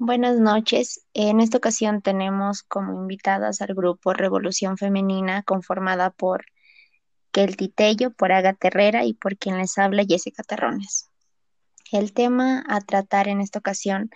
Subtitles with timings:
[0.00, 1.04] Buenas noches.
[1.12, 6.44] En esta ocasión tenemos como invitadas al grupo Revolución Femenina conformada por
[7.32, 11.10] Kelty Tello, por Agatha Herrera y por quien les habla Jessica Terrones.
[11.90, 14.08] El tema a tratar en esta ocasión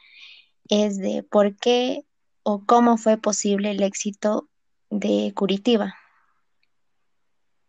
[0.69, 2.05] es de por qué
[2.45, 4.49] o cómo fue posible el éxito
[4.89, 5.97] de Curitiba.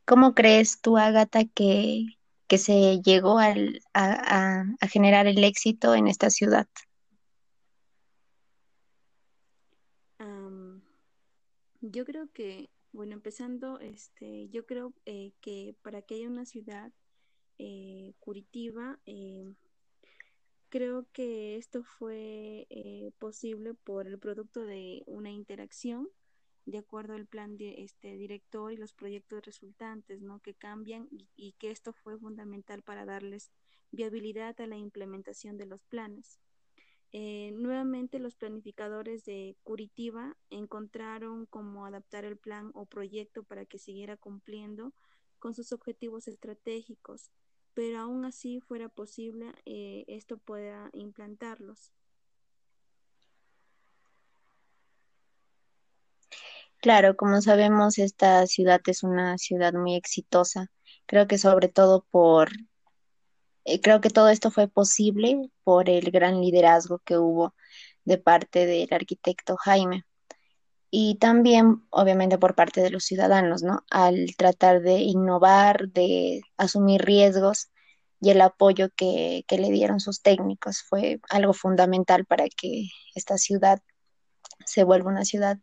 [0.05, 2.05] ¿Cómo crees tú, Agatha, que,
[2.45, 3.55] que se llegó a
[4.87, 6.67] generar el éxito en esta ciudad?
[11.83, 16.93] Yo creo que, bueno, empezando, este, yo creo eh, que para que haya una ciudad
[17.57, 19.53] eh, Curitiba, eh,
[20.69, 26.09] creo que esto fue eh, posible por el producto de una interacción
[26.65, 30.39] de acuerdo al plan de este director y los proyectos resultantes, ¿no?
[30.39, 33.51] Que cambian y, y que esto fue fundamental para darles
[33.91, 36.39] viabilidad a la implementación de los planes.
[37.15, 43.77] Eh, nuevamente los planificadores de Curitiba encontraron cómo adaptar el plan o proyecto para que
[43.77, 44.93] siguiera cumpliendo
[45.37, 47.29] con sus objetivos estratégicos,
[47.75, 51.93] pero aún así fuera posible eh, esto pueda implantarlos.
[56.81, 60.67] Claro, como sabemos, esta ciudad es una ciudad muy exitosa.
[61.05, 62.49] Creo que sobre todo por,
[63.65, 67.55] eh, creo que todo esto fue posible por el gran liderazgo que hubo
[68.05, 70.05] de parte del arquitecto Jaime
[70.95, 73.83] y también, obviamente, por parte de los ciudadanos, ¿no?
[73.89, 77.71] Al tratar de innovar, de asumir riesgos
[78.21, 83.39] y el apoyo que, que le dieron sus técnicos fue algo fundamental para que esta
[83.39, 83.81] ciudad
[84.65, 85.57] se vuelva una ciudad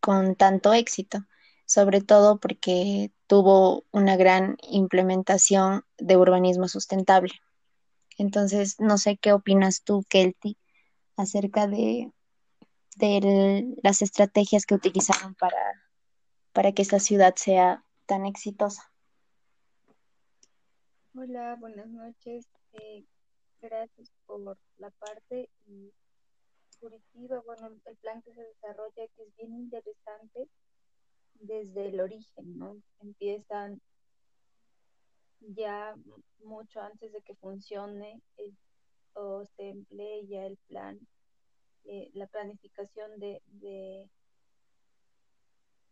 [0.00, 1.20] con tanto éxito,
[1.64, 7.32] sobre todo porque tuvo una gran implementación de urbanismo sustentable.
[8.18, 10.56] Entonces, no sé qué opinas tú, Kelty,
[11.16, 12.12] acerca de,
[12.96, 15.84] de las estrategias que utilizaron para,
[16.52, 18.90] para que esta ciudad sea tan exitosa.
[21.14, 22.46] Hola, buenas noches.
[22.74, 23.04] Eh,
[23.60, 25.92] gracias por la parte y
[26.78, 30.48] Curitiba, bueno, el plan que se desarrolla que es bien interesante
[31.40, 32.76] desde el origen, ¿no?
[33.00, 33.80] Empiezan
[35.40, 35.94] ya
[36.44, 38.56] mucho antes de que funcione el,
[39.14, 40.98] o se emplee ya el plan,
[41.84, 44.08] eh, la planificación de, de,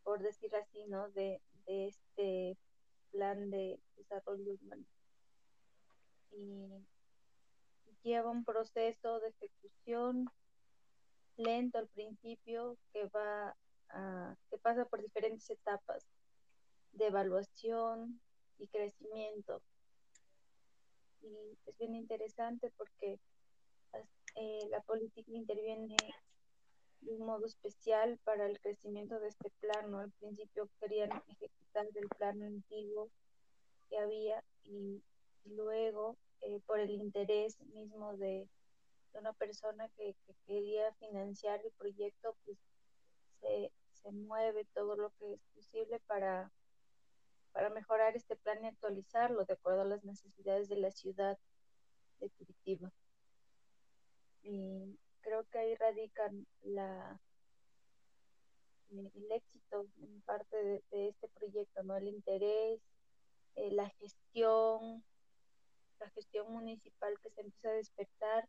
[0.02, 1.10] por decir así, ¿no?
[1.10, 2.58] De, de este
[3.10, 4.84] plan de desarrollo urbano.
[6.32, 6.84] Y
[8.02, 10.28] lleva un proceso de ejecución
[11.36, 13.56] lento al principio que va
[13.94, 16.04] a, que pasa por diferentes etapas
[16.92, 18.20] de evaluación
[18.58, 19.62] y crecimiento.
[21.22, 23.18] Y es bien interesante porque
[24.36, 25.96] eh, la política interviene
[27.00, 30.00] de un modo especial para el crecimiento de este plano.
[30.00, 33.10] Al principio querían ejecutar el plano antiguo
[33.88, 35.02] que había y,
[35.44, 38.48] luego eh, por el interés mismo de,
[39.12, 42.56] de una persona que, que, quería financiar el proyecto, pues
[43.40, 43.70] se,
[44.04, 46.52] se, mueve todo lo que es posible para,
[47.52, 51.38] para mejorar este plan y actualizarlo de acuerdo a las necesidades de la ciudad
[52.20, 52.92] de Curitiba.
[54.42, 56.30] Y creo que ahí radica
[56.62, 57.20] la,
[58.90, 60.56] el éxito en parte
[60.90, 61.96] de, este proyecto, ¿no?
[61.96, 62.80] El interés,
[63.56, 65.02] eh, la gestión,
[66.00, 68.48] la gestión municipal que se empieza a despertar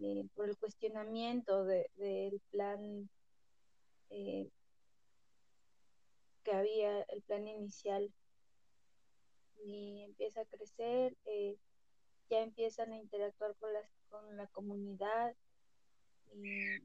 [0.00, 3.08] eh, por el cuestionamiento del de, plan
[4.12, 4.50] eh,
[6.44, 8.12] que había, el plan inicial,
[9.64, 11.56] y empieza a crecer, eh,
[12.28, 15.34] ya empiezan a interactuar con, las, con la comunidad
[16.34, 16.80] y,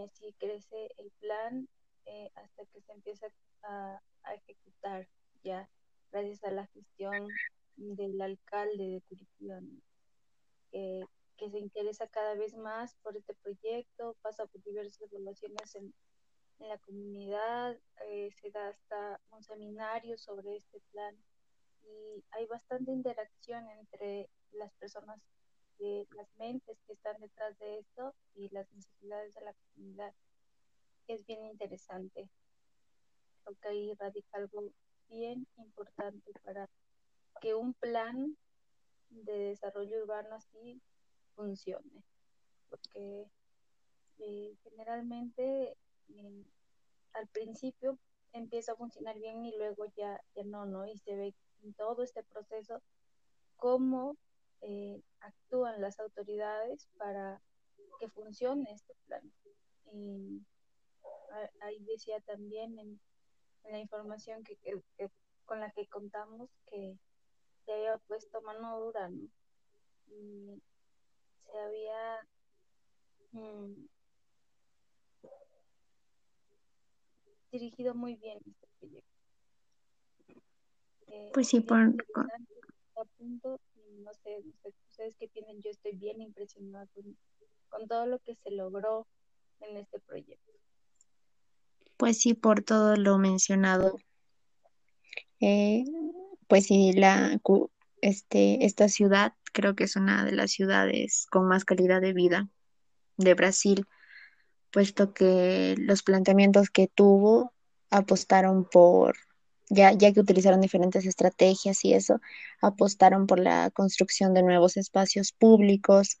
[0.00, 1.68] así crece el plan
[2.06, 3.26] eh, hasta que se empieza
[3.62, 4.00] a,
[4.34, 5.08] ejecutar
[5.42, 5.68] ya
[6.12, 7.28] gracias a la gestión
[7.76, 9.60] del alcalde de Curitiba,
[11.40, 15.94] que se interesa cada vez más por este proyecto, pasa por diversas evaluaciones en,
[16.58, 21.16] la comunidad, eh, se da hasta un seminario sobre este plan
[21.82, 25.18] y hay bastante interacción entre las personas,
[25.78, 30.14] de, las mentes que están detrás de esto y las necesidades de la comunidad.
[31.06, 32.28] Es bien interesante.
[33.42, 34.70] Creo que ahí radica algo
[35.08, 36.68] bien importante para
[37.40, 38.36] que un plan
[39.08, 40.82] de desarrollo urbano así
[41.34, 42.04] funcione,
[42.68, 43.26] porque
[44.18, 45.76] eh, generalmente
[47.12, 47.98] al principio
[48.32, 50.86] empieza a funcionar bien y luego ya, ya no, ¿no?
[50.86, 52.82] Y se ve en todo este proceso
[53.56, 54.16] cómo
[54.62, 57.40] eh, actúan las autoridades para
[57.98, 59.32] que funcione este plan.
[59.92, 60.42] Y
[61.60, 63.00] ahí decía también en,
[63.64, 64.56] la información que,
[65.44, 66.98] con la que contamos que
[67.64, 69.28] se había puesto mano dura, ¿no?
[71.50, 72.28] Se había
[73.32, 73.86] mm,
[77.52, 79.10] dirigido muy bien este proyecto.
[81.08, 81.96] Eh, pues sí, por...
[83.16, 83.60] punto,
[84.04, 87.16] no sé, ustedes qué tienen, yo estoy bien impresionada con,
[87.68, 89.06] con todo lo que se logró
[89.60, 90.52] en este proyecto.
[91.96, 93.96] Pues sí, por todo lo mencionado.
[95.40, 95.84] Eh,
[96.48, 97.40] pues sí, la,
[98.00, 102.48] este, esta ciudad creo que es una de las ciudades con más calidad de vida
[103.16, 103.86] de Brasil,
[104.70, 107.52] puesto que los planteamientos que tuvo
[107.90, 109.16] apostaron por,
[109.68, 112.20] ya, ya que utilizaron diferentes estrategias y eso,
[112.60, 116.18] apostaron por la construcción de nuevos espacios públicos,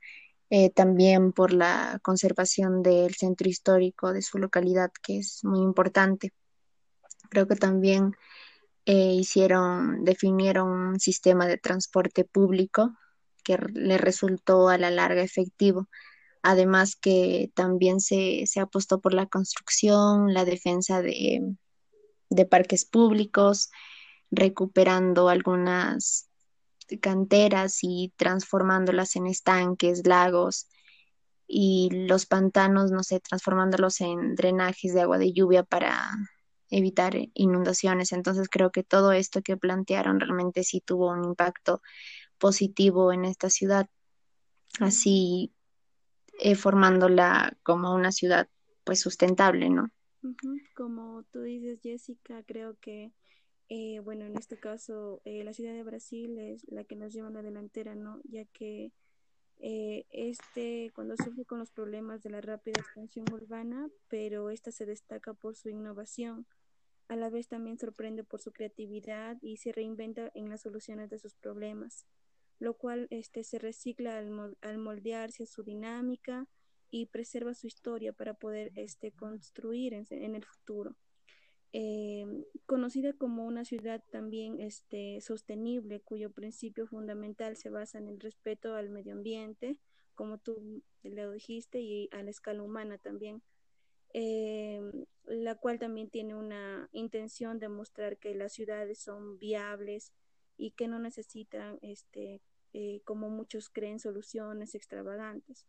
[0.50, 6.32] eh, también por la conservación del centro histórico de su localidad, que es muy importante.
[7.28, 8.16] Creo que también
[8.84, 12.96] eh, hicieron, definieron un sistema de transporte público
[13.40, 15.88] que le resultó a la larga efectivo.
[16.42, 21.54] Además que también se, se apostó por la construcción, la defensa de,
[22.30, 23.70] de parques públicos,
[24.30, 26.28] recuperando algunas
[27.00, 30.68] canteras y transformándolas en estanques, lagos
[31.46, 36.10] y los pantanos, no sé, transformándolos en drenajes de agua de lluvia para
[36.70, 38.12] evitar inundaciones.
[38.12, 41.82] Entonces creo que todo esto que plantearon realmente sí tuvo un impacto
[42.40, 43.88] positivo en esta ciudad,
[44.80, 45.52] así
[46.40, 48.48] eh, formándola como una ciudad
[48.82, 49.90] pues sustentable, ¿no?
[50.74, 53.12] Como tú dices, Jessica, creo que
[53.72, 57.28] eh, bueno, en este caso, eh, la ciudad de Brasil es la que nos lleva
[57.28, 58.20] a la delantera, ¿no?
[58.24, 58.92] Ya que
[59.60, 64.86] eh, este, cuando surge con los problemas de la rápida expansión urbana, pero esta se
[64.86, 66.46] destaca por su innovación.
[67.06, 71.18] A la vez también sorprende por su creatividad y se reinventa en las soluciones de
[71.18, 72.06] sus problemas,
[72.60, 76.46] lo cual este, se recicla al, moldearse su dinámica
[76.90, 80.96] y preserva su historia para poder este, construir en el futuro.
[81.72, 82.26] Eh,
[82.66, 88.74] conocida como una ciudad también este, sostenible, cuyo principio fundamental se basa en el respeto
[88.74, 89.78] al medio ambiente,
[90.14, 93.42] como tú lo dijiste, y a la escala humana también,
[94.12, 94.82] eh,
[95.24, 100.12] la cual también tiene una intención de mostrar que las ciudades son viables
[100.56, 102.42] y que no necesitan, este,
[102.72, 105.66] eh, como muchos creen, soluciones extravagantes.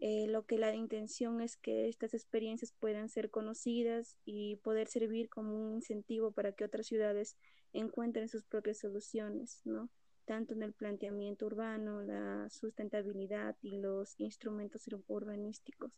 [0.00, 5.28] Eh, lo que la intención es que estas experiencias puedan ser conocidas y poder servir
[5.28, 7.36] como un incentivo para que otras ciudades
[7.72, 9.88] encuentren sus propias soluciones, ¿no?
[10.24, 15.92] Tanto en el planteamiento urbano, la sustentabilidad y los instrumentos urbanísticos.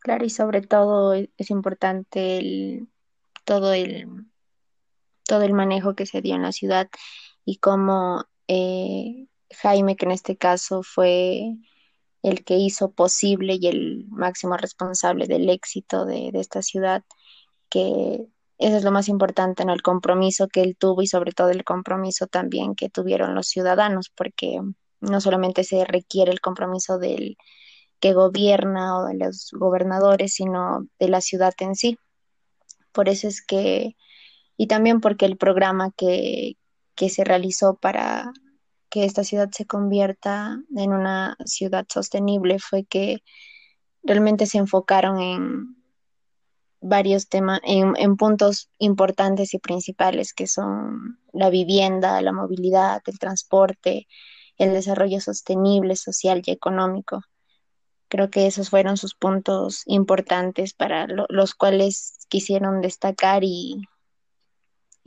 [0.00, 2.88] Claro, y sobre todo es importante el,
[3.44, 4.26] todo el
[5.28, 6.88] todo el manejo que se dio en la ciudad
[7.48, 9.26] y cómo eh,
[9.62, 11.56] Jaime, que en este caso fue
[12.22, 17.04] el que hizo posible y el máximo responsable del éxito de, esta ciudad,
[17.70, 18.26] que
[18.58, 19.72] eso es lo más importante, ¿no?
[19.72, 24.10] El compromiso que él tuvo y sobre todo el compromiso también que tuvieron los ciudadanos,
[24.14, 24.60] porque
[25.00, 27.38] no solamente se requiere el compromiso del
[27.98, 31.98] que gobierna o de los gobernadores, sino de la ciudad en sí.
[32.92, 33.96] Por eso es que,
[34.58, 36.57] y también porque el programa que,
[36.98, 38.32] que se realizó para
[38.90, 43.22] que esta ciudad se convierta en una ciudad sostenible fue que
[44.02, 45.76] realmente se enfocaron en
[46.80, 54.08] varios temas, en, puntos importantes y principales que son la vivienda, la movilidad, el transporte,
[54.56, 57.22] el desarrollo sostenible, social y económico.
[58.08, 63.82] Creo que esos fueron sus puntos importantes para los cuales quisieron destacar y,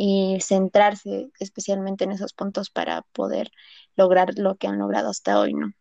[0.03, 3.51] y centrarse especialmente en esos puntos para poder
[3.95, 5.73] lograr lo que han logrado hasta hoy, ¿no?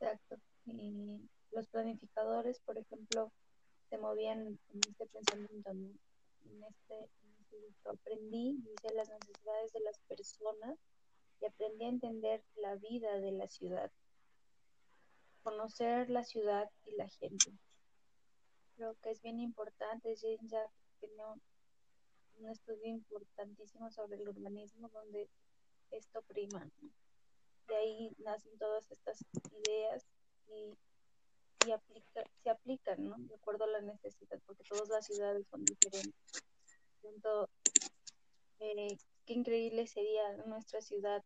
[0.00, 0.38] Exacto.
[0.64, 1.20] Y
[1.52, 3.30] los planificadores, por ejemplo,
[3.90, 5.98] se movían en este pensamiento, En
[6.66, 10.78] este, en este aprendí, dice, las necesidades de las personas
[11.42, 13.92] y aprendí a entender la vida de la ciudad,
[15.42, 17.52] conocer la ciudad y la gente.
[18.76, 20.70] Creo que es bien importante, ya
[21.06, 21.40] tenía un,
[22.50, 25.28] estudio importantísimo sobre el urbanismo donde
[25.90, 26.68] esto prima.
[27.68, 30.04] De ahí nacen todas estas ideas
[30.48, 30.74] y,
[31.66, 33.16] y aplica, se aplican, ¿no?
[33.18, 36.14] De acuerdo a la necesidad, porque todas las ciudades son diferentes.
[37.02, 37.54] Entonces,
[38.60, 41.22] eh, qué increíble sería nuestra ciudad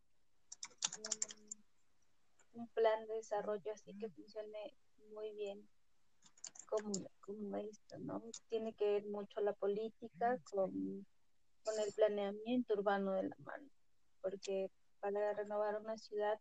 [2.53, 4.73] un plan de desarrollo así que funcione
[5.13, 5.67] muy bien
[6.67, 6.91] como,
[7.35, 8.23] como esto, ¿no?
[8.49, 11.05] Tiene que ver mucho la política con,
[11.63, 13.69] con el planeamiento urbano de la mano,
[14.21, 16.39] porque para renovar una ciudad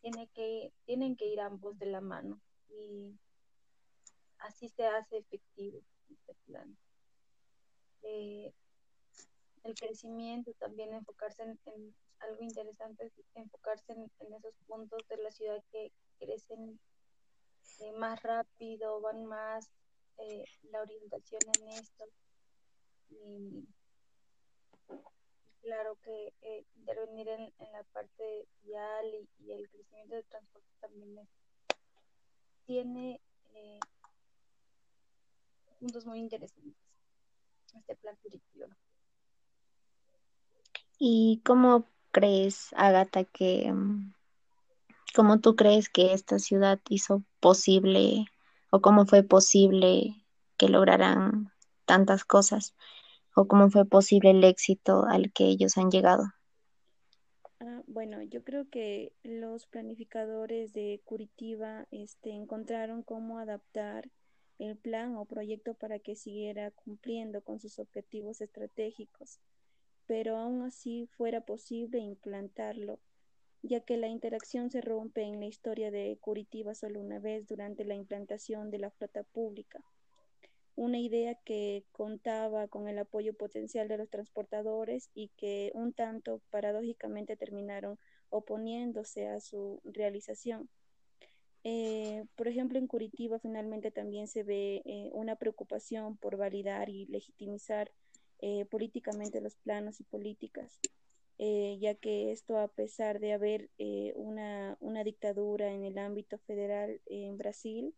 [0.00, 3.16] tiene que, tienen que ir ambos de la mano y
[4.38, 5.80] así se hace efectivo
[6.10, 6.76] este plan.
[8.02, 8.52] Eh,
[9.62, 15.92] el crecimiento, también enfocarse en, algo interesante, enfocarse en, esos puntos de la ciudad que
[16.18, 16.80] crecen
[17.80, 19.70] eh, más rápido, van más
[20.18, 22.04] eh, la orientación en esto.
[23.10, 23.68] Y,
[25.62, 31.28] claro que eh, intervenir en, la parte vial y, el crecimiento de transporte también
[32.66, 33.20] tiene
[35.78, 36.86] puntos muy interesantes
[37.78, 38.70] este plan curricular.
[40.98, 44.14] ¿Y cómo crees, Agatha, que, mm,
[45.14, 48.26] cómo tú crees que esta ciudad hizo posible
[48.70, 50.14] o cómo fue posible
[50.56, 51.52] que lograran
[51.84, 52.74] tantas cosas
[53.34, 56.24] o cómo fue posible el éxito al que ellos han llegado?
[57.60, 64.10] Ah, bueno, yo creo que los planificadores de Curitiba este, encontraron cómo adaptar
[64.58, 69.40] el plan o proyecto para que siguiera cumpliendo con sus objetivos estratégicos
[70.06, 73.00] pero aún así fuera posible implantarlo,
[73.62, 77.84] ya que la interacción se rompe en la historia de Curitiba solo una vez durante
[77.84, 79.82] la implantación de la flota pública.
[80.74, 86.42] Una idea que contaba con el apoyo potencial de los transportadores y que un tanto
[86.50, 87.98] paradójicamente terminaron
[88.28, 90.68] oponiéndose a su realización.
[91.64, 97.06] Eh, por ejemplo, en Curitiba finalmente también se ve eh, una preocupación por validar y
[97.06, 97.90] legitimizar
[98.40, 100.78] eh, políticamente los planos y políticas,
[101.38, 106.38] eh, ya que esto a pesar de haber eh, una, una, dictadura en el ámbito
[106.38, 107.94] federal en Brasil,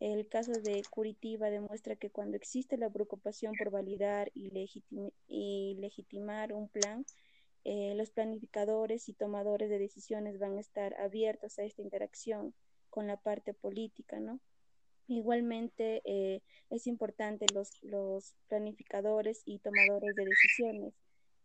[0.00, 4.52] el caso de Curitiba demuestra que cuando existe la preocupación por validar y,
[5.26, 7.04] y legitimar un plan,
[7.64, 12.54] los planificadores y tomadores de decisiones van a estar abiertos a esta interacción
[12.88, 14.40] con la parte política, ¿no?
[15.06, 20.94] Igualmente, eh, es importante los, los planificadores y tomadores de decisiones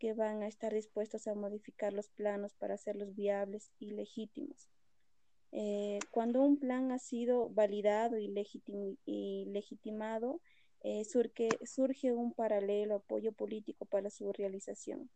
[0.04, 4.68] que van a estar dispuestos a modificar los planos para hacerlos viables y legítimos.
[5.54, 8.30] Eh, cuando un plan ha sido validado y,
[9.06, 10.42] y legitimado,
[10.82, 15.10] eh, surge, un paralelo apoyo político para su realización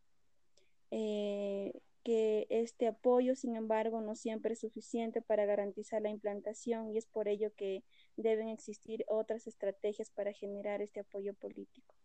[2.08, 7.06] que este apoyo, sin embargo, no siempre es suficiente para garantizar la implantación y es
[7.06, 7.84] por ello que
[8.16, 11.97] deben existir otras estrategias para generar este apoyo político.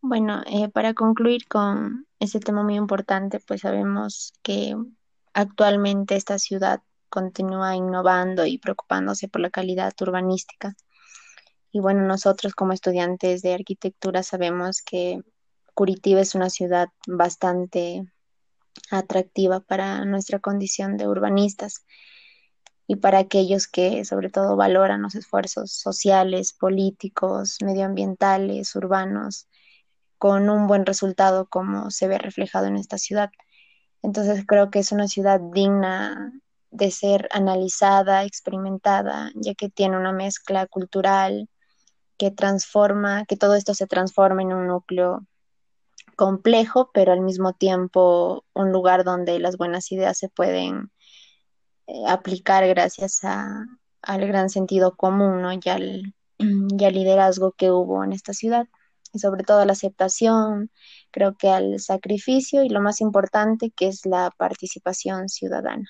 [0.00, 4.76] Bueno, eh, para concluir con este tema muy importante, pues sabemos que
[5.34, 10.76] actualmente esta ciudad continúa innovando y preocupándose por la calidad urbanística.
[11.72, 15.20] Y bueno, nosotros como estudiantes de arquitectura sabemos que
[15.74, 18.04] Curitiba es una ciudad bastante
[18.90, 21.84] atractiva para nuestra condición de urbanistas
[22.88, 29.46] y para aquellos que sobre todo valoran los esfuerzos sociales, políticos, medioambientales, urbanos,
[30.16, 33.30] con un buen resultado como se ve reflejado en esta ciudad.
[34.02, 36.32] Entonces creo que es una ciudad digna
[36.70, 41.50] de ser analizada, experimentada, ya que tiene una mezcla cultural,
[42.16, 45.26] que transforma, que todo esto se transforma en un núcleo
[46.16, 50.90] complejo, pero al mismo tiempo un lugar donde las buenas ideas se pueden
[52.06, 55.52] aplicar gracias al gran sentido común ¿no?
[55.52, 58.66] y, al, y al liderazgo que hubo en esta ciudad
[59.12, 60.70] y sobre todo la aceptación,
[61.10, 65.88] creo que al sacrificio y lo más importante que es la participación ciudadana.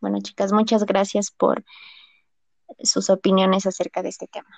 [0.00, 1.64] Bueno, chicas, muchas gracias por
[2.82, 4.50] sus opiniones acerca de este tema.